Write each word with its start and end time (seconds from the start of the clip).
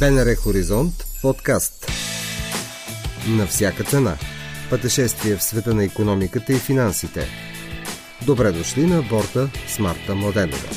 БНР 0.00 0.34
Хоризонт 0.34 0.94
подкаст. 1.22 1.86
На 3.28 3.46
всяка 3.46 3.84
цена. 3.84 4.16
Пътешествие 4.70 5.36
в 5.36 5.42
света 5.42 5.74
на 5.74 5.84
економиката 5.84 6.52
и 6.52 6.56
финансите. 6.56 7.26
Добре 8.26 8.52
дошли 8.52 8.86
на 8.86 9.02
борта 9.02 9.50
с 9.68 9.78
Марта 9.78 10.14
Младенова. 10.14 10.68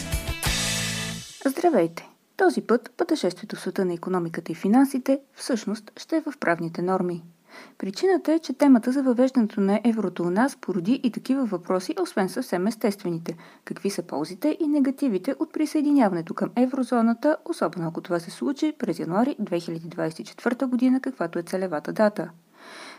Здравейте! 1.45 2.07
Този 2.37 2.61
път 2.61 2.91
пътешествието 2.97 3.55
в 3.55 3.59
света 3.59 3.85
на 3.85 3.93
економиката 3.93 4.51
и 4.51 4.55
финансите 4.55 5.19
всъщност 5.35 5.91
ще 5.97 6.17
е 6.17 6.21
в 6.21 6.33
правните 6.39 6.81
норми– 6.81 7.23
Причината 7.77 8.33
е, 8.33 8.39
че 8.39 8.53
темата 8.53 8.91
за 8.91 9.03
въвеждането 9.03 9.61
на 9.61 9.81
еврото 9.83 10.23
у 10.23 10.29
нас 10.29 10.55
породи 10.55 10.99
и 11.03 11.11
такива 11.11 11.45
въпроси, 11.45 11.95
освен 12.01 12.29
съвсем 12.29 12.67
естествените. 12.67 13.37
Какви 13.65 13.89
са 13.89 14.03
ползите 14.03 14.57
и 14.59 14.67
негативите 14.67 15.35
от 15.39 15.53
присъединяването 15.53 16.33
към 16.33 16.49
еврозоната, 16.55 17.37
особено 17.45 17.87
ако 17.87 18.01
това 18.01 18.19
се 18.19 18.31
случи 18.31 18.73
през 18.79 18.99
януари 18.99 19.35
2024 19.41 20.65
година, 20.65 20.99
каквато 20.99 21.39
е 21.39 21.43
целевата 21.43 21.93
дата? 21.93 22.29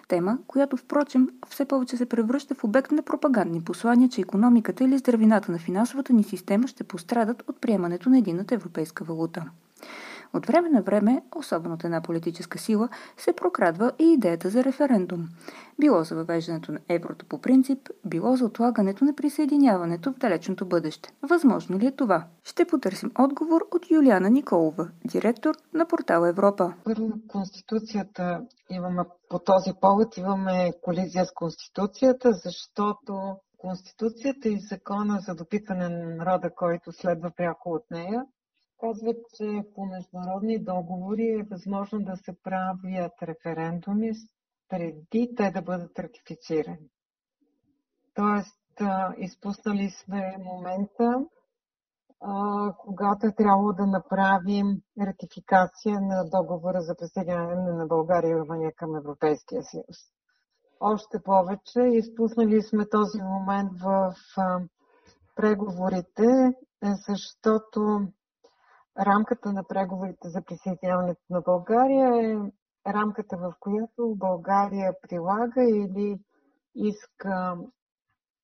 Тема, 0.09 0.38
която 0.46 0.77
впрочем 0.77 1.29
все 1.48 1.65
повече 1.65 1.96
се 1.96 2.06
превръща 2.06 2.54
в 2.54 2.65
обект 2.65 2.90
на 2.92 3.02
пропагандни 3.02 3.65
послания, 3.65 4.09
че 4.09 4.20
економиката 4.20 4.84
или 4.84 4.98
здравината 4.98 5.52
на 5.52 5.59
финансовата 5.59 6.12
ни 6.12 6.24
система 6.24 6.68
ще 6.68 6.84
пострадат 6.84 7.45
от 7.48 7.60
приемането 7.60 8.10
на 8.10 8.18
едината 8.18 8.54
европейска 8.54 9.04
валута. 9.04 9.45
От 10.34 10.46
време 10.46 10.68
на 10.68 10.82
време, 10.82 11.22
особено 11.36 11.74
от 11.74 11.84
една 11.84 12.00
политическа 12.00 12.58
сила, 12.58 12.88
се 13.16 13.32
прокрадва 13.32 13.92
и 13.98 14.12
идеята 14.12 14.50
за 14.50 14.64
референдум. 14.64 15.28
Било 15.80 16.04
за 16.04 16.14
въвеждането 16.14 16.72
на 16.72 16.78
еврото 16.88 17.24
по 17.24 17.40
принцип, 17.40 17.88
било 18.04 18.36
за 18.36 18.44
отлагането 18.44 19.04
на 19.04 19.14
присъединяването 19.14 20.12
в 20.12 20.18
далечното 20.18 20.66
бъдеще. 20.66 21.12
Възможно 21.22 21.78
ли 21.78 21.86
е 21.86 21.96
това? 21.96 22.24
Ще 22.44 22.64
потърсим 22.64 23.10
отговор 23.18 23.60
от 23.74 23.90
Юлиана 23.90 24.30
Николова, 24.30 24.88
директор 25.04 25.54
на 25.74 25.86
портал 25.86 26.24
Европа. 26.24 26.74
Конституцията 27.28 28.40
имаме 28.70 29.02
по 29.28 29.38
този 29.38 29.72
повод, 29.80 30.16
имаме 30.16 30.72
колизия 30.82 31.26
с 31.26 31.32
Конституцията, 31.34 32.32
защото 32.32 33.37
Конституцията 33.59 34.48
и 34.48 34.59
закона 34.59 35.20
за 35.20 35.34
допитване 35.34 35.88
на 35.88 36.15
народа, 36.15 36.50
който 36.54 36.92
следва 36.92 37.30
пряко 37.37 37.70
от 37.70 37.82
нея, 37.90 38.24
казват, 38.80 39.16
че 39.34 39.62
по 39.74 39.84
международни 39.84 40.59
договори 40.59 41.28
е 41.28 41.46
възможно 41.50 42.00
да 42.00 42.16
се 42.16 42.42
правят 42.42 43.12
референдуми 43.22 44.12
преди 44.68 45.34
те 45.37 45.50
да 45.50 45.62
бъдат 45.62 45.98
ратифицирани. 45.98 46.88
Тоест, 48.14 48.56
изпуснали 49.18 49.90
сме 49.90 50.37
момента, 50.38 51.26
когато 52.78 53.26
е 53.26 53.34
трябвало 53.34 53.72
да 53.72 53.87
направим 53.87 54.82
ратификация 55.00 56.00
на 56.00 56.24
договора 56.24 56.80
за 56.80 56.96
присъединяване 56.96 57.72
на 57.72 57.87
България 57.87 58.30
и 58.30 58.40
Румъния 58.40 58.72
към 58.76 58.96
Европейския 58.96 59.62
съюз. 59.62 59.96
Още 60.80 61.22
повече, 61.22 61.80
изпуснали 61.80 62.62
сме 62.62 62.88
този 62.88 63.22
момент 63.22 63.70
в 63.82 64.15
преговорите, 65.37 66.54
защото 66.82 68.09
рамката 68.99 69.53
на 69.53 69.65
преговорите 69.65 70.28
за 70.28 70.43
присъединяването 70.43 71.21
на 71.31 71.41
България 71.41 72.41
е 72.87 72.93
рамката, 72.93 73.37
в 73.37 73.55
която 73.60 74.15
България 74.16 74.94
прилага 75.09 75.65
или 75.65 76.21
иска, 76.75 77.56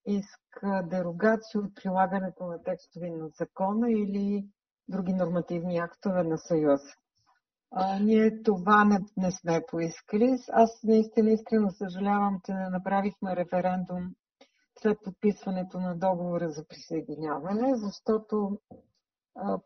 иска 0.06 0.82
дерогация 0.90 1.60
от 1.60 1.74
прилагането 1.74 2.46
на 2.46 2.62
текстове 2.62 3.10
на 3.10 3.28
закона 3.28 3.90
или 3.90 4.46
други 4.88 5.12
нормативни 5.12 5.78
актове 5.78 6.22
на 6.22 6.38
Съюз. 6.38 6.80
А, 7.70 7.98
ние 7.98 8.42
това 8.42 8.84
не, 8.84 8.98
не 9.16 9.30
сме 9.30 9.62
поискали. 9.68 10.38
Аз 10.52 10.80
наистина 10.84 11.30
искрено 11.30 11.70
съжалявам, 11.70 12.40
че 12.44 12.52
не 12.54 12.68
направихме 12.68 13.36
референдум 13.36 14.14
след 14.82 14.98
подписването 15.04 15.80
на 15.80 15.96
договора 15.96 16.50
за 16.50 16.64
присъединяване, 16.68 17.76
защото 17.76 18.58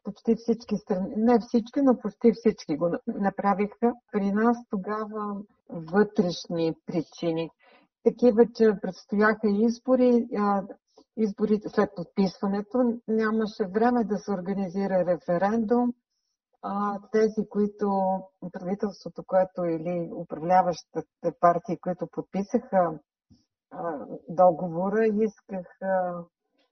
почти 0.05 0.37
всички 0.37 0.77
страни, 0.77 1.15
не 1.17 1.39
всички, 1.41 1.83
но 1.83 1.99
почти 1.99 2.33
всички 2.33 2.77
го 2.77 2.91
направиха. 3.07 3.95
При 4.13 4.33
нас 4.33 4.57
тогава 4.71 5.43
вътрешни 5.69 6.75
причини. 6.87 7.51
Такива, 8.05 8.47
че 8.55 8.79
предстояха 8.83 9.49
избори, 9.49 10.29
изборите 11.17 11.69
след 11.69 11.91
подписването, 11.97 13.01
нямаше 13.09 13.67
време 13.71 14.05
да 14.05 14.19
се 14.19 14.33
организира 14.33 15.07
референдум. 15.07 15.93
Тези, 17.13 17.49
които 17.49 18.21
правителството, 18.53 19.25
което 19.27 19.65
или 19.65 20.11
управляващите 20.17 21.33
партии, 21.41 21.79
които 21.81 22.07
подписаха 22.07 22.99
договора, 24.29 25.07
искаха 25.07 26.25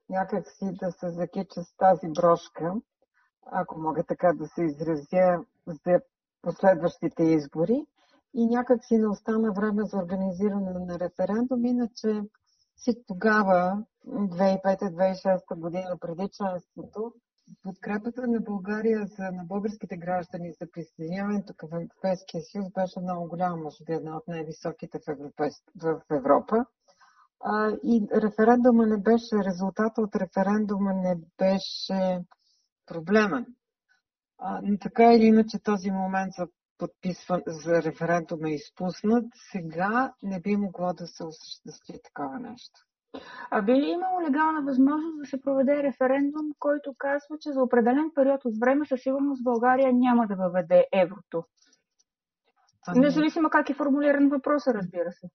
някак 0.09 0.47
си 0.47 0.71
да 0.71 0.91
се 0.91 1.09
закича 1.09 1.63
с 1.63 1.77
тази 1.77 2.07
брошка, 2.07 2.73
ако 3.45 3.79
мога 3.79 4.03
така 4.03 4.33
да 4.33 4.47
се 4.47 4.63
изразя, 4.63 5.45
за 5.67 6.01
последващите 6.41 7.23
избори. 7.23 7.85
И 8.33 8.45
някак 8.45 8.85
си 8.85 8.97
не 8.97 9.07
остана 9.07 9.51
време 9.51 9.85
за 9.85 9.97
организиране 9.97 10.71
на 10.71 10.99
референдум, 10.99 11.65
иначе 11.65 12.21
си 12.77 13.03
тогава, 13.07 13.83
2005-2006 14.07 15.55
година 15.55 15.97
преди 16.01 16.29
членството, 16.29 17.13
подкрепата 17.63 18.27
на 18.27 18.39
България 18.41 19.05
за, 19.05 19.31
на 19.31 19.43
българските 19.43 19.97
граждани 19.97 20.53
за 20.53 20.71
присъединяването 20.71 21.53
към 21.57 21.69
Европейския 21.73 22.41
съюз 22.43 22.65
беше 22.69 22.99
много 22.99 23.27
голяма, 23.27 23.57
може 23.57 23.83
би 23.83 23.93
една 23.93 24.17
от 24.17 24.27
най-високите 24.27 24.99
в, 25.07 25.51
в 25.75 26.01
Европа. 26.11 26.65
А, 27.43 27.71
и 27.83 28.07
референдума 28.13 28.85
не 28.85 28.97
беше, 28.97 29.35
резултата 29.45 30.01
от 30.01 30.15
референдума 30.15 30.93
не 30.93 31.15
беше 31.37 32.19
проблемен. 32.85 33.45
А, 34.37 34.61
но 34.63 34.77
така 34.77 35.13
или 35.13 35.25
иначе 35.25 35.63
този 35.63 35.91
момент 35.91 36.33
за 36.37 36.47
подписване, 36.77 37.43
за 37.47 37.83
референдум 37.83 38.45
е 38.45 38.53
изпуснат. 38.53 39.25
Сега 39.51 40.13
не 40.23 40.41
би 40.41 40.57
могло 40.57 40.93
да 40.93 41.07
се 41.07 41.23
осъществи 41.23 41.99
такова 42.03 42.39
нещо. 42.39 42.79
А 43.51 43.61
би 43.61 43.73
ли 43.73 43.85
имало 43.85 44.21
легална 44.21 44.61
възможност 44.61 45.17
да 45.19 45.25
се 45.25 45.41
проведе 45.41 45.83
референдум, 45.83 46.51
който 46.59 46.93
казва, 46.97 47.37
че 47.39 47.51
за 47.51 47.61
определен 47.61 48.11
период 48.15 48.45
от 48.45 48.59
време 48.59 48.85
със 48.85 49.01
сигурност 49.01 49.43
България 49.43 49.93
няма 49.93 50.27
да 50.27 50.35
въведе 50.35 50.85
еврото? 50.93 51.43
Ами... 52.87 52.99
Независимо 52.99 53.49
как 53.49 53.69
е 53.69 53.73
формулиран 53.73 54.29
въпросът, 54.29 54.75
разбира 54.75 55.11
се. 55.11 55.29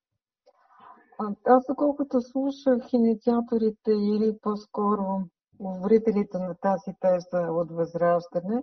Аз, 1.46 1.66
доколкото 1.68 2.20
слушах 2.20 2.92
инициаторите 2.92 3.90
или 3.92 4.38
по-скоро 4.42 5.20
говорителите 5.60 6.38
на 6.38 6.54
тази 6.54 6.96
теза 7.00 7.52
от 7.52 7.70
Възраждане, 7.70 8.62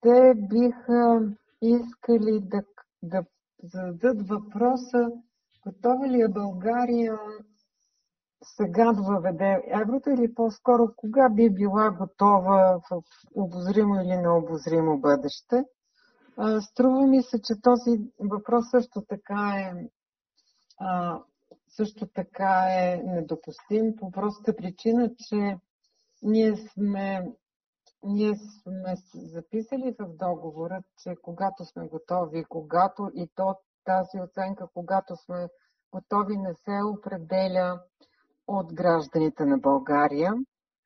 те 0.00 0.34
биха 0.34 1.20
искали 1.62 2.40
да, 2.40 2.62
да 3.02 3.24
зададат 3.62 4.28
въпроса 4.28 5.10
готова 5.66 6.08
ли 6.08 6.20
е 6.20 6.28
България 6.28 7.18
сега 8.44 8.92
да 8.92 9.02
въведе 9.02 9.62
еврото 9.66 10.10
или 10.10 10.34
по-скоро 10.34 10.88
кога 10.96 11.28
би 11.28 11.50
била 11.50 11.90
готова 11.90 12.80
в 12.90 13.02
обозримо 13.34 13.94
или 13.94 14.16
необозримо 14.16 14.98
бъдеще. 15.00 15.64
Струва 16.60 17.06
ми 17.06 17.22
се, 17.22 17.42
че 17.42 17.60
този 17.62 17.98
въпрос 18.20 18.70
също 18.70 19.02
така 19.08 19.52
е 19.56 19.88
също 21.76 22.06
така 22.06 22.66
е 22.68 23.02
недопустим 23.04 23.96
по 23.96 24.10
простата 24.10 24.56
причина, 24.56 25.10
че 25.28 25.56
ние 26.22 26.56
сме, 26.56 27.32
ние 28.02 28.34
сме 28.62 28.94
записали 29.14 29.94
в 29.98 30.16
договора, 30.16 30.82
че 31.02 31.16
когато 31.22 31.64
сме 31.64 31.88
готови, 31.88 32.44
когато 32.44 33.10
и 33.14 33.28
то 33.34 33.54
тази 33.84 34.20
оценка, 34.20 34.68
когато 34.74 35.16
сме 35.16 35.48
готови, 35.92 36.36
не 36.36 36.54
се 36.54 36.82
определя 36.84 37.80
от 38.46 38.74
гражданите 38.74 39.44
на 39.44 39.58
България. 39.58 40.34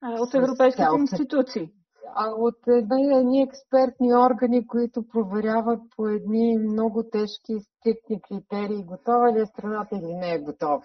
А, 0.01 0.21
от 0.21 0.35
европейските 0.35 0.83
цялата... 0.83 1.01
институции. 1.01 1.73
А 2.15 2.31
от 2.31 2.57
едни 2.67 3.43
експертни 3.43 4.15
органи, 4.15 4.67
които 4.67 5.09
проверяват 5.09 5.81
по 5.97 6.09
едни 6.09 6.59
много 6.59 7.03
тежки 7.03 7.53
и 7.53 7.61
стриктни 7.61 8.23
критерии, 8.23 8.85
готова 8.85 9.33
ли 9.33 9.41
е 9.41 9.47
страната 9.47 9.97
или 9.97 10.15
не 10.15 10.35
е 10.35 10.39
готова. 10.39 10.83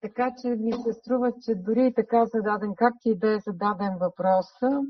Така 0.00 0.34
че 0.40 0.48
ми 0.48 0.72
се 0.72 0.92
струва, 0.92 1.32
че 1.42 1.54
дори 1.54 1.86
и 1.86 1.94
така 1.94 2.26
зададен, 2.26 2.74
както 2.76 3.08
и 3.08 3.18
да 3.18 3.34
е 3.34 3.38
зададен 3.38 3.96
въпроса, 4.00 4.82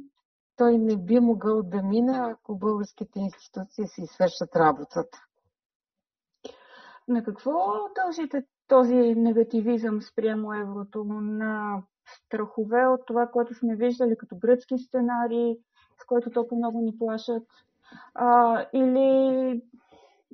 той 0.56 0.78
не 0.78 0.96
би 0.96 1.20
могъл 1.20 1.62
да 1.62 1.82
мине, 1.82 2.18
ако 2.18 2.58
българските 2.58 3.18
институции 3.18 3.86
си 3.86 4.06
свършат 4.06 4.56
работата. 4.56 5.18
На 7.08 7.24
какво 7.24 7.50
дължите 7.96 8.44
този 8.68 8.94
негативизъм 9.14 10.02
спрямо 10.02 10.54
еврото? 10.54 11.04
На 11.04 11.82
страхове 12.14 12.86
от 12.86 13.06
това, 13.06 13.26
което 13.26 13.54
сме 13.54 13.76
виждали 13.76 14.16
като 14.16 14.36
гръцки 14.36 14.78
сценарии, 14.78 15.56
с 16.02 16.04
което 16.06 16.30
толкова 16.30 16.56
много 16.56 16.80
ни 16.80 16.98
плашат? 16.98 17.42
а, 18.14 18.66
или 18.72 19.62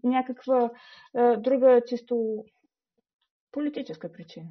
някаква 0.04 0.70
а, 1.14 1.36
друга 1.36 1.82
чисто 1.86 2.44
политическа 3.52 4.12
причина? 4.12 4.50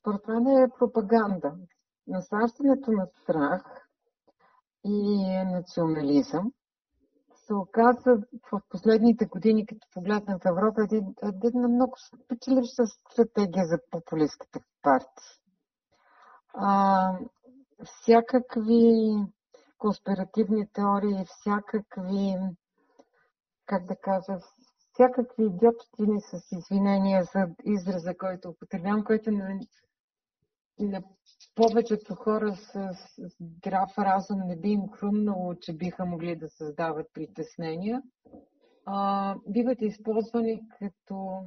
Според 0.00 0.28
мен 0.28 0.46
е 0.46 0.70
пропаганда. 0.78 1.54
Насаждането 2.06 2.90
на 2.90 3.06
страх 3.22 3.88
и 4.84 5.26
национализъм 5.44 6.52
се 7.34 7.54
оказа 7.54 8.16
в 8.52 8.60
последните 8.68 9.26
години, 9.26 9.66
като 9.66 9.88
погледнем 9.94 10.38
в 10.38 10.46
Европа, 10.46 10.82
един 11.22 11.60
много 11.60 11.94
спечеливша 11.98 12.86
стратегия 12.86 13.66
за 13.66 13.78
популистските 13.90 14.60
партии. 14.82 15.45
А, 16.58 17.18
всякакви 17.84 19.16
конспиративни 19.78 20.68
теории, 20.72 21.24
всякакви, 21.26 22.36
как 23.66 23.84
да 23.84 23.96
кажа, 23.96 24.38
всякакви 24.92 25.44
идиотщини 25.44 26.20
с 26.20 26.52
извинения 26.52 27.24
за 27.24 27.48
израза, 27.64 28.16
който 28.18 28.48
употребявам, 28.48 29.04
който 29.04 29.30
на, 29.30 29.60
на 30.78 31.02
повечето 31.54 32.14
хора 32.14 32.56
с 32.56 32.90
здрав 33.18 33.98
разум 33.98 34.40
не 34.46 34.56
би 34.56 34.68
им 34.68 34.88
хрумнало, 34.92 35.54
че 35.54 35.76
биха 35.76 36.06
могли 36.06 36.36
да 36.36 36.48
създават 36.48 37.06
притеснения, 37.14 38.02
а, 38.86 39.34
биват 39.48 39.82
използвани 39.82 40.62
като, 40.78 41.40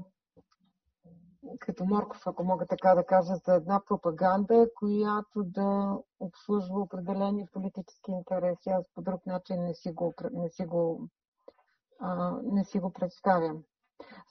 като 1.59 1.85
морков, 1.85 2.27
ако 2.27 2.43
мога 2.43 2.65
така 2.65 2.95
да 2.95 3.05
кажа, 3.05 3.35
за 3.35 3.53
една 3.53 3.81
пропаганда, 3.87 4.67
която 4.75 5.43
да 5.43 5.97
обслужва 6.19 6.79
определени 6.79 7.47
политически 7.53 8.11
интереси. 8.11 8.69
Аз 8.69 8.85
по 8.95 9.01
друг 9.01 9.25
начин 9.25 9.63
не 9.63 9.73
си 9.73 9.91
го, 9.91 10.13
не 10.31 10.49
си 10.49 10.65
го, 10.65 11.07
а, 11.99 12.37
не 12.43 12.63
си 12.63 12.79
го 12.79 12.93
представям. 12.93 13.63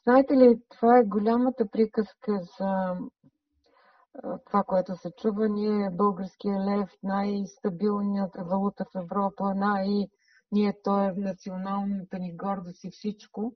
Знаете 0.03 0.37
ли, 0.37 0.63
това 0.69 0.99
е 0.99 1.05
голямата 1.05 1.69
приказка 1.71 2.41
за 2.59 2.97
това, 4.47 4.63
което 4.63 4.97
се 4.97 5.11
чува, 5.11 5.49
ние 5.49 5.91
българския 5.91 6.61
лев, 6.61 6.91
най-стабилната 7.03 8.45
валута 8.45 8.85
в 8.85 8.99
Европа, 8.99 9.55
най- 9.55 10.09
ние, 10.53 10.81
той 10.85 11.07
е 11.07 11.13
националната 11.13 12.19
ни 12.19 12.37
гордост 12.37 12.85
и 12.85 12.91
всичко. 12.91 13.53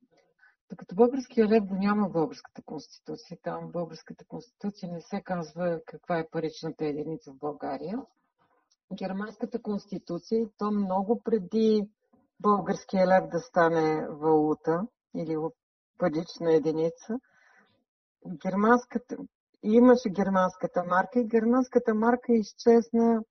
Докато 0.72 0.94
българския 0.94 1.48
лев 1.48 1.64
го 1.64 1.74
няма 1.74 2.08
в 2.08 2.12
българската 2.12 2.62
конституция. 2.62 3.38
Там 3.42 3.68
в 3.68 3.72
българската 3.72 4.24
конституция 4.24 4.92
не 4.92 5.00
се 5.00 5.22
казва 5.22 5.80
каква 5.86 6.18
е 6.18 6.28
паричната 6.30 6.86
единица 6.86 7.32
в 7.32 7.38
България. 7.38 7.98
Германската 8.92 9.62
конституция, 9.62 10.48
то 10.58 10.70
много 10.70 11.20
преди 11.24 11.88
българския 12.40 13.06
лев 13.06 13.28
да 13.28 13.40
стане 13.40 14.06
валута 14.08 14.86
или 15.16 15.36
парична 15.98 16.52
единица, 16.52 17.18
германската, 18.26 19.16
имаше 19.62 20.10
германската 20.10 20.84
марка 20.84 21.20
и 21.20 21.24
германската 21.24 21.94
марка 21.94 22.32
изчезна 22.32 23.22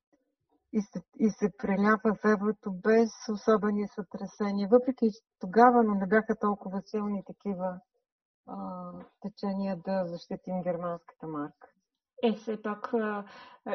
и 0.73 0.81
се, 0.81 1.01
и 1.19 1.29
се 1.29 1.51
преля 1.57 1.97
в 2.03 2.17
еврото 2.25 2.71
без 2.71 3.09
особени 3.31 3.87
сътресения. 3.87 4.67
Въпреки 4.71 5.09
тогава, 5.39 5.83
но 5.83 5.95
не 5.95 6.07
бяха 6.07 6.35
толкова 6.35 6.81
силни 6.85 7.23
такива 7.25 7.79
а, 8.47 8.91
течения 9.21 9.77
да 9.85 10.05
защитим 10.05 10.61
германската 10.61 11.27
марка. 11.27 11.67
Е, 12.23 12.33
все 12.33 12.61
пак 12.61 12.93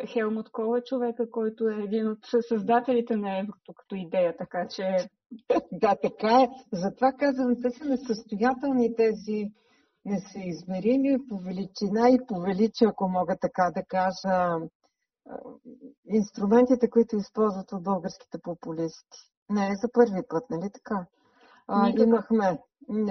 Хелмут 0.06 0.50
Кол 0.50 0.76
е 0.76 0.84
човека, 0.84 1.30
който 1.30 1.68
е 1.68 1.74
един 1.74 2.08
от 2.08 2.18
създателите 2.48 3.16
на 3.16 3.38
еврото 3.38 3.74
като 3.74 3.94
идея, 3.94 4.36
така 4.36 4.68
че... 4.68 5.10
да, 5.72 5.96
така 6.02 6.42
е. 6.42 6.48
Затова 6.72 7.12
казвам, 7.12 7.62
те 7.62 7.70
са 7.70 7.84
несъстоятелни 7.84 8.94
тези 8.96 9.52
несъизмерими 10.04 11.26
по 11.28 11.38
величина 11.38 12.10
и 12.10 12.18
по 12.28 12.40
величие, 12.40 12.88
ако 12.88 13.08
мога 13.08 13.36
така 13.40 13.70
да 13.74 13.82
кажа, 13.82 14.56
инструментите, 16.08 16.90
които 16.90 17.16
използват 17.16 17.72
от 17.72 17.82
българските 17.82 18.38
популисти. 18.38 19.18
Не 19.50 19.68
е 19.68 19.76
за 19.76 19.88
първи 19.92 20.22
път, 20.28 20.50
нали 20.50 20.70
така? 20.70 21.06
А, 21.68 21.88
имахме, 21.88 22.58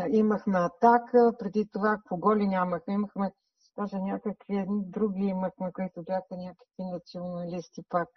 имахме 0.10 0.58
атака, 0.58 1.34
преди 1.40 1.70
това 1.74 2.02
кого 2.08 2.36
ли 2.36 2.48
нямахме? 2.48 2.94
Имахме 2.94 3.32
даже 3.78 3.98
някакви 4.00 4.66
други 4.70 5.26
имахме, 5.26 5.72
които 5.72 6.04
бяха 6.04 6.38
някакви 6.38 6.84
националисти 6.84 7.84
пак. 7.90 8.10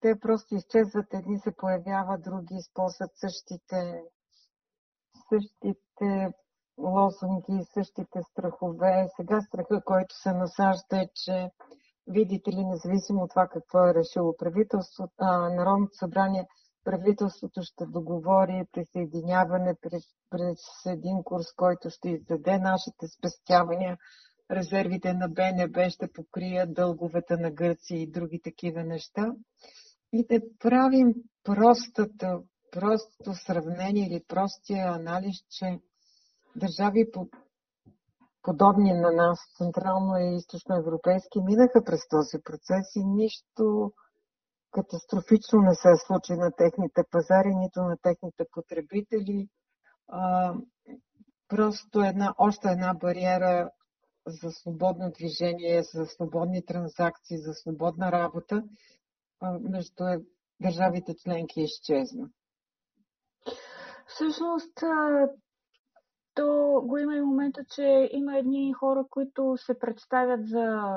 Те 0.00 0.20
просто 0.20 0.54
изчезват, 0.54 1.14
едни 1.14 1.38
се 1.38 1.56
появяват, 1.56 2.22
други 2.22 2.54
използват 2.54 3.10
същите, 3.14 4.02
същите 5.28 6.32
лозунги, 6.78 7.64
същите 7.74 8.22
страхове. 8.22 9.08
Сега 9.16 9.40
страха, 9.40 9.82
който 9.84 10.14
се 10.14 10.32
насажда 10.32 11.02
е, 11.02 11.08
че 11.14 11.50
видите 12.08 12.50
ли, 12.50 12.64
независимо 12.64 13.22
от 13.22 13.30
това 13.30 13.48
какво 13.48 13.88
е 13.88 13.94
решило 13.94 14.36
правителството, 14.36 15.14
а, 15.18 15.48
Народното 15.48 15.94
събрание, 15.94 16.46
правителството 16.84 17.62
ще 17.62 17.86
договори 17.86 18.64
присъединяване 18.72 19.74
през, 19.82 20.04
през 20.30 20.58
един 20.86 21.22
курс, 21.24 21.46
който 21.56 21.90
ще 21.90 22.10
издаде 22.10 22.58
нашите 22.58 23.08
спестявания, 23.08 23.98
резервите 24.50 25.12
на 25.14 25.28
БНБ 25.28 25.90
ще 25.90 26.12
покрият 26.12 26.74
дълговете 26.74 27.36
на 27.36 27.50
Гърция 27.50 28.02
и 28.02 28.10
други 28.10 28.40
такива 28.44 28.84
неща. 28.84 29.32
И 30.12 30.26
да 30.26 30.40
правим 30.58 31.14
простата, 31.44 32.40
простото 32.72 33.34
сравнение 33.34 34.06
или 34.06 34.24
простия 34.28 34.92
анализ, 34.92 35.36
че 35.50 35.80
държави 36.56 37.10
подобни 38.48 38.92
на 38.92 39.12
нас, 39.12 39.38
централно 39.56 40.18
и 40.18 40.36
източно 40.36 40.76
европейски, 40.76 41.40
минаха 41.40 41.84
през 41.84 42.08
този 42.08 42.42
процес 42.44 42.96
и 42.96 43.04
нищо 43.04 43.92
катастрофично 44.70 45.60
не 45.60 45.74
се 45.74 45.88
случи 46.06 46.32
на 46.32 46.52
техните 46.52 47.02
пазари, 47.10 47.54
нито 47.54 47.82
на 47.82 47.96
техните 48.02 48.44
потребители. 48.52 49.48
А, 50.08 50.54
просто 51.48 52.00
една, 52.00 52.34
още 52.38 52.68
една 52.68 52.94
бариера 52.94 53.70
за 54.26 54.50
свободно 54.50 55.10
движение, 55.10 55.82
за 55.82 56.06
свободни 56.06 56.64
транзакции, 56.64 57.38
за 57.38 57.54
свободна 57.54 58.12
работа 58.12 58.64
а, 59.40 59.58
между 59.58 60.04
държавите 60.60 61.14
членки 61.14 61.60
изчезна. 61.60 62.28
Всъщност, 64.06 64.72
го 66.80 66.98
има 66.98 67.16
и 67.16 67.20
момента, 67.20 67.64
че 67.74 68.10
има 68.12 68.38
едни 68.38 68.72
хора, 68.72 69.04
които 69.10 69.56
се 69.56 69.78
представят 69.78 70.46
за 70.48 70.92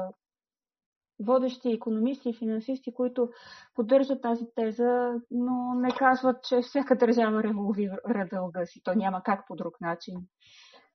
водещи 1.19 1.71
економисти 1.71 2.29
и 2.29 2.37
финансисти, 2.37 2.93
които 2.93 3.29
поддържат 3.75 4.21
тази 4.21 4.45
теза, 4.55 5.13
но 5.31 5.73
не 5.75 5.91
казват, 5.91 6.43
че 6.43 6.61
всяка 6.61 6.95
държава 6.95 7.43
револвира 7.43 8.27
дълга 8.31 8.65
си. 8.65 8.81
То 8.83 8.93
няма 8.93 9.23
как 9.23 9.47
по 9.47 9.55
друг 9.55 9.81
начин. 9.81 10.15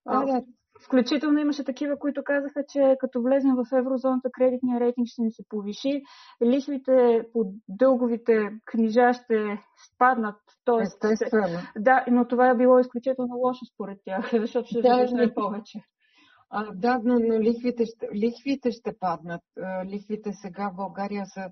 Да. 0.07 0.43
Включително 0.85 1.39
имаше 1.39 1.65
такива, 1.65 1.99
които 1.99 2.25
казаха, 2.25 2.65
че 2.69 2.97
като 3.01 3.23
влезем 3.23 3.55
в 3.55 3.79
еврозоната, 3.79 4.31
кредитния 4.33 4.81
рейтинг 4.81 5.07
ще 5.07 5.23
ни 5.23 5.33
се 5.33 5.43
повиши, 5.49 6.03
лихвите 6.45 7.25
по 7.33 7.53
дълговите 7.69 8.51
книжа 8.65 9.13
ще 9.13 9.59
спаднат. 9.87 10.37
Тоест, 10.65 11.05
Естествено. 11.05 11.59
Да, 11.79 12.05
но 12.11 12.29
това 12.29 12.49
е 12.49 12.57
било 12.57 12.79
изключително 12.79 13.37
лошо 13.37 13.65
според 13.75 13.99
тях, 14.05 14.31
защото 14.41 14.67
ще 14.67 14.83
да, 14.83 15.07
да 15.07 15.35
повече. 15.35 15.81
А, 16.51 16.73
да, 16.75 17.01
но, 17.05 17.19
но 17.19 17.41
лихвите, 17.41 17.87
ще, 17.87 18.09
лихвите 18.15 18.71
ще 18.71 18.99
паднат. 19.01 19.43
Лихвите 19.85 20.33
сега 20.33 20.71
в 20.71 20.77
България 20.77 21.27
са 21.27 21.51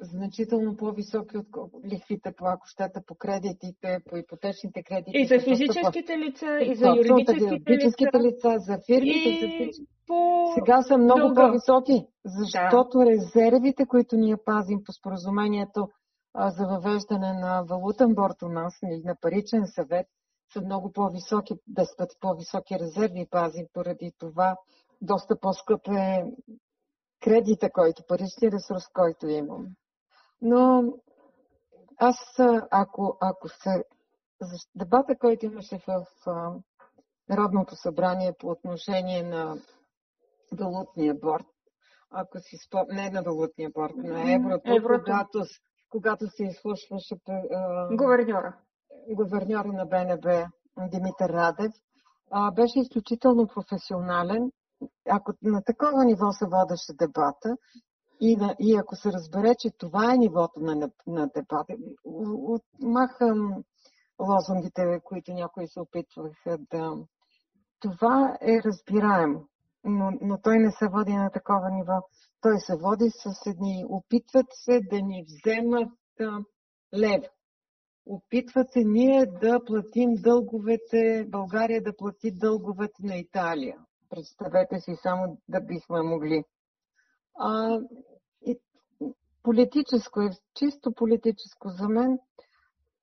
значително 0.00 0.76
по-високи 0.76 1.36
от 1.36 1.46
лихвите, 1.84 2.32
по, 2.36 2.46
ако 2.46 2.66
щете, 2.66 3.00
по 3.06 3.14
кредитите, 3.14 3.98
по 4.10 4.16
ипотечните 4.16 4.82
кредити. 4.82 5.18
И 5.18 5.26
за 5.26 5.40
физическите 5.40 6.12
по... 6.12 6.18
лица, 6.18 6.58
и 6.62 6.74
за 6.74 6.86
юридическите, 6.88 8.18
лица, 8.18 8.20
лица, 8.20 8.54
за 8.58 8.78
фирмите, 8.86 9.28
и... 9.28 9.40
за 9.40 9.46
всички. 9.46 9.86
По... 10.06 10.46
Сега 10.54 10.82
са 10.82 10.98
много 10.98 11.20
Дълга. 11.20 11.46
по-високи, 11.46 12.06
защото 12.24 12.98
да. 12.98 13.06
резервите, 13.06 13.86
които 13.86 14.16
ние 14.16 14.36
пазим 14.36 14.84
по 14.84 14.92
споразумението 14.92 15.88
а, 16.34 16.50
за 16.50 16.66
въвеждане 16.66 17.32
на 17.32 17.62
валутен 17.62 18.14
борт 18.14 18.42
у 18.42 18.48
нас 18.48 18.78
или 18.82 19.02
на 19.04 19.16
паричен 19.20 19.66
съвет, 19.66 20.06
са 20.52 20.60
много 20.60 20.92
по-високи, 20.92 21.54
10 21.54 21.96
пъти 21.98 22.16
по-високи 22.20 22.78
резерви 22.78 23.26
пазим. 23.30 23.66
Поради 23.72 24.12
това 24.18 24.56
доста 25.02 25.40
по-скъп 25.40 25.88
е 25.88 26.24
кредита, 27.20 27.70
който, 27.70 28.02
паричния 28.08 28.52
ресурс, 28.52 28.84
който 28.94 29.28
имам. 29.28 29.66
Но 30.42 30.92
аз, 31.98 32.16
ако, 32.70 33.16
ако 33.20 33.48
се... 33.48 33.84
Дебата, 34.74 35.18
който 35.18 35.46
имаше 35.46 35.78
в 35.86 36.04
Народното 37.28 37.76
събрание 37.76 38.32
по 38.38 38.48
отношение 38.48 39.22
на 39.22 39.56
валутния 40.52 41.14
борт, 41.14 41.46
ако 42.10 42.38
си 42.38 42.56
спом... 42.56 42.86
не 42.88 43.10
на 43.10 43.22
валутния 43.22 43.70
борт, 43.70 43.96
на 43.96 44.34
еврото, 44.34 44.62
еврото. 44.64 45.04
Когато, 45.04 45.44
когато 45.90 46.26
се 46.26 46.44
изслушваше 46.44 47.16
гуверньора. 47.92 48.56
гуверньора 49.14 49.72
на 49.72 49.86
БНБ 49.86 50.46
Димитър 50.90 51.30
Радев 51.30 51.72
а, 52.30 52.50
беше 52.50 52.80
изключително 52.80 53.46
професионален. 53.46 54.50
Ако 55.10 55.32
на 55.42 55.62
такова 55.64 56.04
ниво 56.04 56.32
се 56.32 56.46
водеше 56.46 56.92
дебата 56.92 57.56
и, 58.20 58.36
на, 58.36 58.56
и 58.58 58.76
ако 58.76 58.96
се 58.96 59.12
разбере, 59.12 59.54
че 59.58 59.70
това 59.70 60.14
е 60.14 60.18
нивото 60.18 60.60
на, 60.60 60.90
на, 61.06 61.26
дебата, 61.26 61.74
махам 62.82 63.64
лозунгите, 64.20 65.00
които 65.04 65.32
някои 65.32 65.68
се 65.68 65.80
опитваха 65.80 66.58
да... 66.70 66.92
Това 67.80 68.38
е 68.40 68.62
разбираемо, 68.64 69.48
но, 69.84 70.10
но 70.20 70.40
той 70.40 70.58
не 70.58 70.70
се 70.70 70.88
води 70.88 71.12
на 71.12 71.30
такова 71.30 71.70
ниво. 71.70 72.02
Той 72.40 72.60
се 72.60 72.76
води 72.76 73.10
с 73.10 73.46
едни... 73.46 73.84
Опитват 73.88 74.46
се 74.50 74.80
да 74.80 75.02
ни 75.02 75.24
вземат 75.26 75.92
лев. 76.94 77.24
Опитват 78.06 78.72
се 78.72 78.84
ние 78.84 79.26
да 79.26 79.64
платим 79.64 80.14
дълговете, 80.14 81.26
България 81.28 81.82
да 81.82 81.96
плати 81.96 82.30
дълговете 82.30 83.02
на 83.02 83.16
Италия. 83.16 83.78
Представете 84.10 84.80
си 84.80 84.96
само 85.02 85.38
да 85.48 85.60
бихме 85.60 86.02
могли. 86.02 86.44
А, 87.38 87.80
политическо 89.48 90.20
е 90.20 90.30
чисто 90.54 90.92
политическо 90.92 91.68
за 91.68 91.88
мен. 91.88 92.18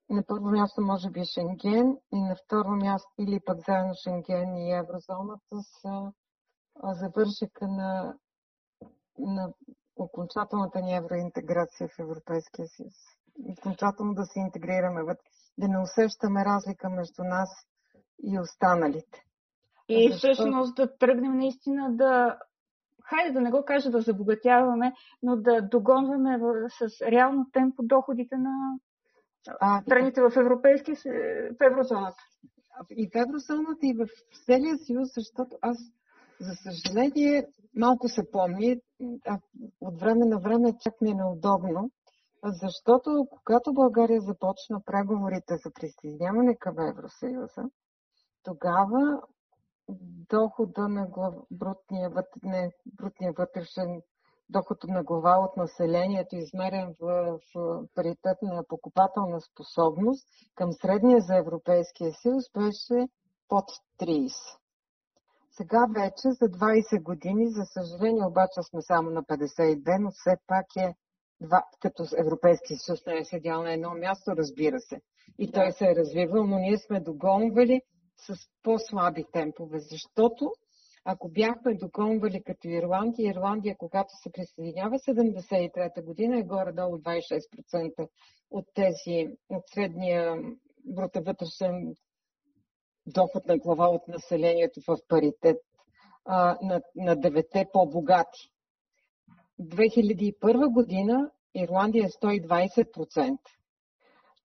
На 0.09 0.23
първо 0.23 0.49
място 0.49 0.81
може 0.81 1.09
би 1.09 1.25
Шенген 1.25 1.97
и 2.13 2.21
на 2.21 2.35
второ 2.35 2.69
място 2.69 3.11
или 3.19 3.39
пък 3.45 3.57
заедно 3.67 3.93
Шенген 4.03 4.57
и 4.57 4.73
еврозоната 4.73 5.61
са 5.81 6.11
завършека 6.83 7.67
на, 7.67 8.13
на 9.19 9.53
окончателната 9.95 10.81
ни 10.81 10.95
евроинтеграция 10.95 11.87
в 11.87 11.99
Европейския 11.99 12.67
съюз 12.67 12.93
окончателно 13.57 14.13
да 14.13 14.25
се 14.25 14.39
интегрираме 14.39 15.03
вътре, 15.03 15.25
да 15.57 15.67
не 15.67 15.79
усещаме 15.79 16.45
разлика 16.45 16.89
между 16.89 17.23
нас 17.23 17.49
и 18.23 18.39
останалите. 18.39 19.23
И 19.89 20.11
Защо... 20.11 20.33
всъщност 20.33 20.75
да 20.75 20.97
тръгнем 20.97 21.37
наистина 21.37 21.95
да, 21.95 22.39
хайде 23.09 23.31
да 23.33 23.41
не 23.41 23.51
го 23.51 23.65
кажа 23.65 23.89
да 23.89 24.01
забогатяваме, 24.01 24.93
но 25.24 25.35
да 25.35 25.62
догонваме 25.62 26.39
с 26.69 27.01
реално 27.01 27.50
темпо 27.53 27.83
доходите 27.83 28.38
на 28.38 28.51
а, 29.59 29.81
страните 29.81 30.21
в 30.21 30.31
Европейския, 30.38 30.95
в 31.59 31.62
еврозоната. 31.62 32.24
И 32.89 33.09
в 33.09 33.15
еврозоната, 33.15 33.79
и 33.88 33.93
в 33.93 34.07
целия 34.45 34.77
съюз, 34.77 35.09
защото 35.15 35.57
аз, 35.62 35.77
за 36.39 36.55
съжаление, 36.55 37.47
малко 37.75 38.07
се 38.07 38.31
помни, 38.31 38.81
а 39.27 39.39
от 39.81 40.00
време 40.00 40.25
на 40.25 40.39
време 40.39 40.74
чак 40.81 41.01
ми 41.01 41.09
е 41.12 41.13
неудобно, 41.13 41.91
защото 42.43 43.27
когато 43.29 43.74
България 43.74 44.21
започна 44.21 44.81
преговорите 44.85 45.57
за 45.63 45.71
присъединяване 45.71 46.55
към 46.55 46.79
Евросъюза, 46.79 47.63
тогава 48.43 49.21
дохода 50.29 50.87
на 50.87 51.07
глав... 51.07 51.35
брутния, 51.51 52.11
не, 52.43 52.71
брутния 52.85 53.31
вътрешен 53.31 54.01
доход 54.49 54.83
на 54.83 55.03
глава 55.03 55.37
от 55.37 55.57
населението, 55.57 56.35
измерен 56.35 56.95
в, 57.01 57.39
в 57.55 57.87
паритет 57.95 58.37
на 58.41 58.63
покупателна 58.63 59.41
способност, 59.41 60.27
към 60.55 60.73
средния 60.73 61.21
за 61.21 61.35
Европейския 61.37 62.13
съюз 62.13 62.43
беше 62.53 63.07
под 63.49 63.65
30. 63.99 64.31
Сега 65.51 65.87
вече 65.95 66.31
за 66.31 66.45
20 66.45 67.03
години, 67.03 67.49
за 67.49 67.65
съжаление 67.65 68.25
обаче 68.25 68.63
сме 68.63 68.81
само 68.81 69.09
на 69.09 69.23
52, 69.23 69.97
но 69.99 70.11
все 70.11 70.37
пак 70.47 70.65
е 70.77 70.95
два, 71.41 71.63
като 71.79 72.05
Европейски 72.17 72.75
съюз 72.75 73.05
не 73.05 73.17
е 73.17 73.25
седял 73.25 73.63
на 73.63 73.73
едно 73.73 73.93
място, 73.93 74.31
разбира 74.37 74.79
се. 74.79 75.01
И 75.37 75.51
той 75.51 75.71
се 75.71 75.85
е 75.91 75.95
развивал, 75.95 76.47
но 76.47 76.57
ние 76.57 76.77
сме 76.77 76.99
догонвали 76.99 77.81
с 78.17 78.36
по-слаби 78.63 79.25
темпове, 79.31 79.79
защото 79.79 80.51
ако 81.05 81.29
бяхме 81.29 81.74
догонвали 81.74 82.43
като 82.43 82.67
Ирландия, 82.67 83.31
Ирландия, 83.31 83.75
когато 83.77 84.10
се 84.24 84.31
присъединява 84.31 85.00
73-та 85.00 86.01
година, 86.01 86.39
е 86.39 86.43
горе-долу 86.43 86.98
26% 86.98 88.07
от 88.51 88.65
тези, 88.74 89.27
от 89.50 89.63
средния 89.74 90.36
брута 90.86 91.22
вътрешен 91.22 91.95
доход 93.07 93.45
на 93.45 93.57
глава 93.57 93.88
от 93.88 94.07
населението 94.07 94.79
в 94.88 94.98
паритет 95.07 95.57
а, 96.25 96.57
на, 96.62 96.81
на 96.95 97.15
девете 97.15 97.65
по-богати. 97.74 98.51
2001 99.62 100.74
година 100.74 101.31
Ирландия 101.55 102.05
е 102.05 102.10
120%. 102.10 103.38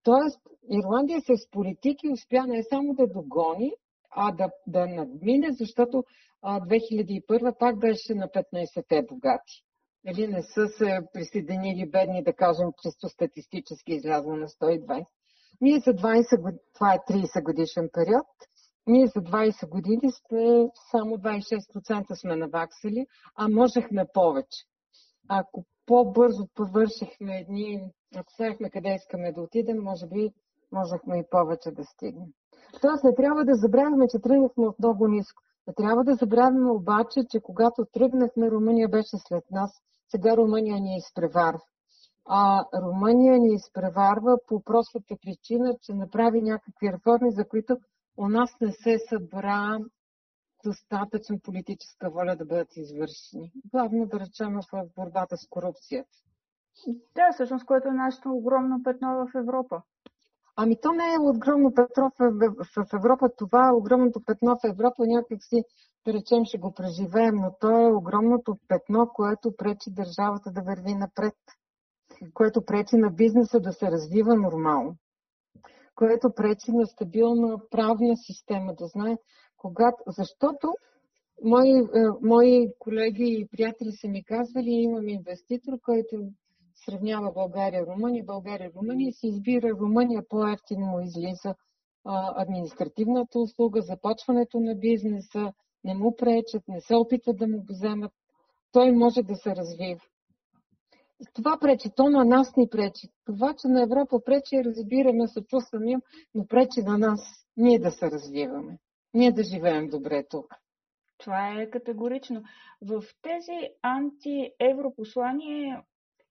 Тоест, 0.03 0.41
Ирландия 0.71 1.21
с 1.21 1.51
политики 1.51 2.09
успя 2.09 2.47
не 2.47 2.63
само 2.63 2.95
да 2.95 3.07
догони, 3.07 3.73
а 4.11 4.33
да, 4.33 4.51
да 4.67 4.87
надмине, 4.87 5.53
защото 5.53 6.05
а, 6.43 6.61
2001 6.61 7.59
пак 7.59 7.79
беше 7.79 8.15
на 8.15 8.29
15-те 8.29 9.03
богати. 9.03 9.65
Или 10.07 10.27
не 10.27 10.43
са 10.43 10.69
се 10.69 10.99
присъединили 11.13 11.91
бедни, 11.91 12.23
да 12.23 12.33
кажем, 12.33 12.69
чисто 12.83 13.09
статистически 13.09 13.93
излязла 13.93 14.37
на 14.37 14.49
120. 14.49 15.07
Ние 15.61 15.79
за 15.79 15.91
20 15.91 16.41
години, 16.41 16.61
това 16.75 16.95
е 16.95 16.99
30 16.99 17.43
годишен 17.43 17.89
период, 17.93 18.27
ние 18.87 19.07
за 19.07 19.21
20 19.21 19.69
години 19.69 20.13
сме 20.13 20.69
само 20.91 21.17
26% 21.17 22.15
сме 22.15 22.37
наваксали, 22.37 23.07
а 23.37 23.49
можехме 23.49 24.07
повече 24.15 24.65
ако 25.33 25.65
по-бързо 25.87 26.47
повършихме 26.55 27.39
едни, 27.39 27.93
ако 28.17 28.33
знаехме 28.37 28.71
къде 28.71 28.95
искаме 28.95 29.33
да 29.33 29.41
отидем, 29.43 29.83
може 29.83 30.07
би 30.07 30.33
можехме 30.73 31.19
и 31.19 31.25
повече 31.31 31.71
да 31.71 31.85
стигнем. 31.85 32.29
Тоест 32.81 33.05
не 33.05 33.15
трябва 33.15 33.45
да 33.45 33.55
забравяме, 33.55 34.09
че 34.09 34.19
тръгнахме 34.19 34.67
от 34.67 34.79
много 34.79 35.09
ниско. 35.09 35.43
Не 35.67 35.75
трябва 35.75 36.05
да 36.05 36.15
забравяме 36.15 36.71
обаче, 36.71 37.25
че 37.31 37.41
когато 37.41 37.87
тръгнахме, 37.93 38.51
Румъния 38.51 38.89
беше 38.89 39.17
след 39.29 39.51
нас. 39.51 39.71
Сега 40.09 40.37
Румъния 40.37 40.81
ни 40.81 40.97
изпреварва. 40.97 41.63
А 42.29 42.65
Румъния 42.83 43.39
ни 43.39 43.55
изпреварва 43.55 44.39
по 44.47 44.63
простата 44.63 45.15
причина, 45.23 45.77
че 45.83 45.95
направи 45.95 46.43
някакви 46.43 46.93
реформи, 46.93 47.33
за 47.33 47.49
които 47.49 47.77
у 48.17 48.29
нас 48.29 48.51
не 48.61 48.73
се 48.73 48.99
събра 49.09 49.79
достатъчно 50.65 51.41
политическа 51.41 52.11
воля 52.11 52.37
да 52.37 52.45
бъдат 52.45 52.77
извършени. 52.77 53.53
Главно 53.73 54.07
да 54.07 54.21
речем 54.21 54.61
в 54.73 54.89
борбата 54.97 55.37
с 55.37 55.47
корупцията. 55.49 56.19
Да, 57.15 57.33
всъщност, 57.33 57.65
което 57.67 57.89
е 57.89 57.93
нашето 57.93 58.31
огромно 58.33 58.83
петно 58.83 59.27
в 59.27 59.39
Европа. 59.39 59.83
Ами 60.57 60.81
то 60.81 60.93
не 60.93 61.15
е 61.15 61.19
огромно 61.21 61.75
петно 61.75 62.11
в 62.77 62.95
Европа. 62.95 63.31
Това 63.37 63.69
е 63.69 63.73
огромното 63.73 64.21
петно 64.25 64.57
в 64.57 64.69
Европа. 64.69 65.07
Някак 65.07 65.45
си, 65.45 65.65
да 66.07 66.13
речем, 66.13 66.45
ще 66.45 66.59
го 66.59 66.73
преживеем, 66.73 67.35
но 67.37 67.57
то 67.61 67.81
е 67.81 67.93
огромното 67.93 68.59
петно, 68.69 69.09
което 69.15 69.57
пречи 69.57 69.91
държавата 69.91 70.51
да 70.51 70.63
върви 70.63 70.95
напред. 70.95 71.35
Което 72.35 72.65
пречи 72.65 72.97
на 72.97 73.11
бизнеса 73.11 73.61
да 73.61 73.73
се 73.73 73.91
развива 73.91 74.35
нормално. 74.37 74.97
Което 75.95 76.35
пречи 76.35 76.73
на 76.73 76.87
стабилна 76.87 77.59
правна 77.71 78.17
система 78.17 78.75
да 78.75 78.87
знае 78.87 79.17
когато, 79.61 80.03
защото 80.07 80.75
мои, 81.45 81.79
е, 81.79 81.85
мои 82.23 82.69
колеги 82.79 83.39
и 83.41 83.49
приятели 83.49 83.93
са 83.93 84.09
ми 84.09 84.25
казвали, 84.25 84.71
имам 84.71 85.09
инвеститор, 85.09 85.81
който 85.85 86.17
сравнява 86.85 87.33
България 87.33 87.87
Румъния, 87.87 88.25
България 88.25 88.71
Румъния 88.77 89.09
и 89.09 89.13
си 89.13 89.27
избира 89.27 89.69
Румъния 89.69 90.23
по-ефтино 90.29 90.87
му 90.87 91.01
излиза 91.01 91.55
административната 92.37 93.39
услуга, 93.39 93.83
започването 93.83 94.61
на 94.61 94.75
бизнеса, 94.75 95.53
не 95.85 95.95
му 95.95 96.17
пречат, 96.17 96.69
не 96.69 96.81
се 96.81 96.95
опитват 96.95 97.37
да 97.37 97.47
му 97.47 97.59
го 97.59 97.67
вземат. 97.69 98.13
Той 98.73 98.93
може 98.93 99.23
да 99.23 99.37
се 99.37 99.57
развива. 99.57 100.01
Това 101.35 101.59
пречи, 101.61 101.91
то 101.97 102.11
на 102.11 102.25
нас 102.25 102.57
ни 102.57 102.69
пречи. 102.69 103.09
Това, 103.27 103.55
че 103.55 103.69
на 103.69 103.83
Европа 103.83 104.21
пречи, 104.25 104.65
разбираме, 104.65 105.29
съчувствам 105.29 105.89
им, 105.89 106.01
но 106.35 106.47
пречи 106.47 106.83
на 106.83 106.99
нас 106.99 107.21
ние 107.57 107.79
да 107.79 107.91
се 107.91 108.11
развиваме 108.11 108.79
ние 109.15 109.33
да 109.33 109.43
живеем 109.43 109.89
добре 109.89 110.25
тук. 110.29 110.55
Това 111.19 111.61
е 111.61 111.71
категорично. 111.71 112.43
В 112.83 113.05
тези 113.23 113.71
антиевропослания 113.83 115.83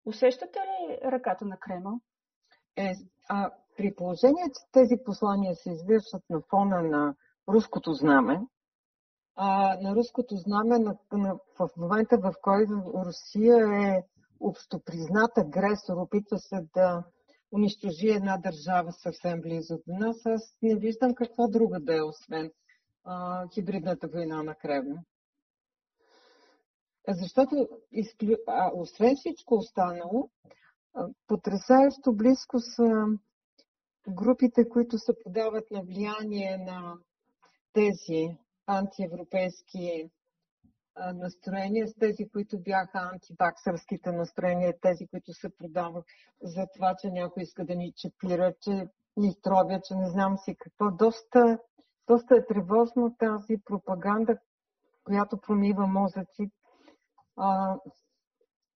усещате 0.05 0.59
ли 0.59 1.11
ръката 1.11 1.45
на 1.45 1.57
Кремъл? 1.57 1.99
Е, 2.75 2.93
а, 3.29 3.51
при 3.77 3.95
положение, 3.95 4.43
че 4.45 4.71
тези 4.71 4.95
послания 5.05 5.55
се 5.55 5.71
извършват 5.71 6.23
на 6.29 6.41
фона 6.49 6.81
на 6.81 7.15
руското 7.49 7.93
знаме, 7.93 8.41
а, 9.35 9.77
на 9.81 9.95
руското 9.95 10.35
знаме 10.35 10.79
на, 10.79 10.97
на, 11.11 11.39
в 11.59 11.69
момента, 11.77 12.17
в 12.17 12.33
който 12.41 12.93
Русия 13.05 13.83
е 13.83 14.03
общопризнат 14.39 15.37
агресор, 15.37 15.97
опитва 15.97 16.39
се 16.39 16.67
да 16.73 17.03
унищожи 17.51 18.09
една 18.09 18.37
държава 18.37 18.91
съвсем 18.91 19.41
близо 19.41 19.79
до 19.87 19.93
нас, 19.93 20.25
аз 20.25 20.57
не 20.61 20.75
виждам 20.75 21.15
какво 21.15 21.47
друго 21.47 21.75
да 21.79 21.97
е, 21.97 22.01
освен 22.01 22.51
а, 23.07 23.47
хибридната 23.53 24.07
война 24.07 24.43
на 24.43 24.55
Кремля. 24.55 25.03
Защото, 27.07 27.67
изклю... 27.91 28.35
а, 28.47 28.71
освен 28.73 29.15
всичко 29.15 29.55
останало, 29.55 30.29
потрясаещо 31.27 32.13
близко 32.13 32.59
са 32.59 33.05
групите, 34.09 34.69
които 34.69 34.97
се 34.97 35.13
подават 35.23 35.71
на 35.71 35.81
влияние 35.81 36.57
на 36.57 36.97
тези 37.73 38.37
антиевропейски 38.67 40.09
настроения, 41.13 41.87
с 41.87 41.93
тези, 41.99 42.29
които 42.29 42.59
бяха 42.59 43.09
антибаксърските 43.13 44.11
настроения, 44.11 44.73
тези, 44.81 45.07
които 45.07 45.33
се 45.33 45.49
продават 45.57 46.05
за 46.41 46.67
това, 46.73 46.95
че 47.01 47.11
някой 47.11 47.43
иска 47.43 47.65
да 47.65 47.75
ни 47.75 47.93
чепира, 47.95 48.53
че 48.61 48.87
ни 49.17 49.35
тровя, 49.41 49.81
че 49.83 49.95
не 49.95 50.09
знам 50.09 50.37
си 50.37 50.55
какво. 50.55 50.91
Доста, 50.91 51.59
доста 52.07 52.35
е 52.35 52.45
тревожно 52.45 53.15
тази 53.19 53.57
пропаганда, 53.65 54.37
която 55.03 55.37
промива 55.37 55.87
мозъци, 55.87 56.51
а, 57.37 57.79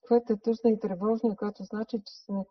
което 0.07 0.33
е 0.33 0.39
тъжно 0.39 0.69
и 0.69 0.79
тревожно, 0.79 1.35
което 1.35 1.63
значи, 1.63 1.97
че 1.97 2.13
сме 2.25 2.43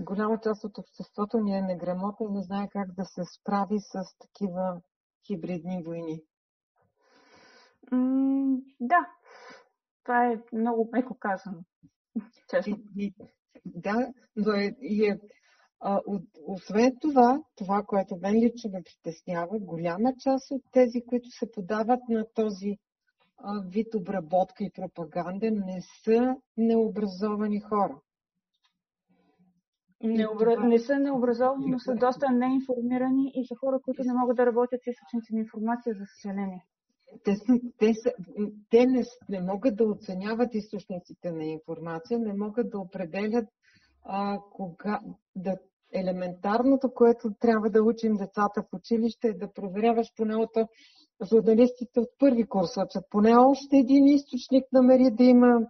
голяма 0.00 0.40
част 0.40 0.64
от 0.64 0.78
обществото 0.78 1.38
ни 1.38 1.58
е 1.58 1.62
неграмотно 1.62 2.26
и 2.26 2.32
не 2.32 2.42
знае 2.42 2.68
как 2.68 2.92
да 2.94 3.04
се 3.04 3.22
справи 3.24 3.80
с 3.80 4.02
такива 4.18 4.80
хибридни 5.26 5.82
войни. 5.82 6.22
М- 7.92 8.58
да, 8.80 9.06
това 10.04 10.26
е 10.26 10.42
много 10.52 10.88
меко 10.92 11.16
казано. 11.18 11.58
Честно. 12.50 12.76
И, 12.96 13.04
и, 13.04 13.14
да, 13.64 14.12
но 14.36 14.52
е, 14.52 14.76
и 14.80 15.06
е, 15.06 15.20
а, 15.80 16.00
от, 16.06 16.22
освен 16.46 16.96
това, 17.00 17.42
това, 17.56 17.82
което 17.86 18.16
мен 18.16 18.34
лично 18.34 18.70
ме 18.70 18.82
притеснява, 18.82 19.58
голяма 19.58 20.12
част 20.18 20.50
от 20.50 20.62
тези, 20.72 21.02
които 21.08 21.28
се 21.30 21.50
подават 21.50 22.00
на 22.08 22.26
този 22.34 22.78
а, 23.38 23.62
вид 23.68 23.94
обработка 23.94 24.64
и 24.64 24.70
пропаганда, 24.70 25.50
не 25.50 25.82
са 26.04 26.36
необразовани 26.56 27.60
хора. 27.60 28.00
Не, 30.02 30.28
обра... 30.28 30.56
не 30.60 30.78
са 30.78 30.98
необразовани, 30.98 31.66
но 31.66 31.78
са 31.78 31.94
доста 31.94 32.30
неинформирани 32.30 33.32
и 33.34 33.46
са 33.46 33.54
хора, 33.56 33.80
които 33.82 34.04
не 34.04 34.12
могат 34.12 34.36
да 34.36 34.46
работят 34.46 34.80
с 34.82 34.86
източници 34.86 35.34
на 35.34 35.40
информация, 35.40 35.94
за 35.94 36.04
съжаление. 36.06 36.64
Те, 37.24 37.36
те, 37.78 37.94
са, 37.94 38.12
те 38.70 38.86
не, 38.86 39.02
не 39.28 39.40
могат 39.40 39.76
да 39.76 39.84
оценяват 39.84 40.54
източниците 40.54 41.32
на 41.32 41.44
информация, 41.44 42.18
не 42.18 42.32
могат 42.34 42.70
да 42.70 42.78
определят 42.78 43.48
а, 44.04 44.38
кога, 44.52 45.00
да, 45.36 45.56
елементарното, 45.92 46.94
което 46.94 47.30
трябва 47.40 47.70
да 47.70 47.82
учим 47.82 48.16
децата 48.16 48.62
в 48.62 48.74
училище 48.74 49.28
е 49.28 49.32
да 49.32 49.52
проверяваш 49.52 50.06
поне 50.16 50.36
от 50.36 50.50
журналистите 51.28 52.00
от 52.00 52.08
първи 52.18 52.44
курс, 52.44 52.70
че 52.90 52.98
поне 53.10 53.36
още 53.36 53.76
един 53.76 54.06
източник 54.06 54.64
намери 54.72 55.10
да 55.10 55.24
има 55.24 55.60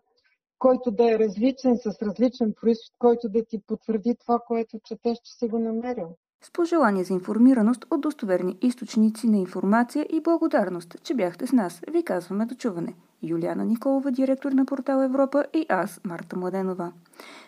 който 0.61 0.91
да 0.91 1.13
е 1.13 1.19
различен, 1.19 1.77
с 1.77 2.03
различен 2.03 2.55
происход, 2.61 2.95
който 2.99 3.29
да 3.29 3.45
ти 3.45 3.63
потвърди 3.67 4.17
това, 4.21 4.39
което 4.47 4.79
четеш, 4.85 5.19
че 5.25 5.33
си 5.33 5.49
го 5.49 5.59
намерил. 5.59 6.17
С 6.43 6.51
пожелание 6.51 7.05
за 7.05 7.13
информираност 7.13 7.87
от 7.91 8.01
достоверни 8.01 8.57
източници 8.63 9.27
на 9.27 9.37
информация 9.37 10.07
и 10.11 10.21
благодарност, 10.21 10.97
че 11.03 11.15
бяхте 11.15 11.47
с 11.47 11.53
нас, 11.53 11.81
ви 11.91 12.03
казваме 12.03 12.47
до 12.47 12.55
чуване. 12.55 12.95
Юлиана 13.23 13.65
Николова, 13.65 14.11
директор 14.11 14.53
на 14.53 14.67
портал 14.67 15.05
Европа 15.05 15.45
и 15.55 15.67
аз, 15.69 16.01
Марта 16.05 16.37
Младенова. 16.37 16.93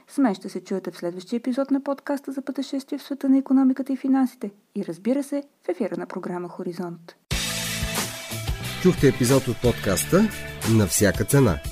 С 0.08 0.18
мен 0.18 0.34
ще 0.34 0.48
се 0.48 0.64
чуете 0.64 0.90
в 0.90 0.96
следващия 0.96 1.36
епизод 1.36 1.70
на 1.70 1.80
подкаста 1.80 2.32
за 2.32 2.42
пътешествие 2.42 2.98
в 2.98 3.02
света 3.02 3.28
на 3.28 3.38
економиката 3.38 3.92
и 3.92 3.96
финансите 3.96 4.50
и 4.74 4.84
разбира 4.86 5.22
се 5.22 5.42
в 5.64 5.68
ефира 5.68 5.96
на 5.96 6.06
програма 6.06 6.48
Хоризонт. 6.48 7.16
Чухте 8.82 9.08
епизод 9.08 9.48
от 9.48 9.56
подкаста 9.62 10.22
на 10.76 10.86
всяка 10.86 11.24
цена– 11.24 11.58